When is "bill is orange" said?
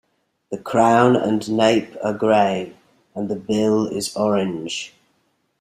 3.35-4.95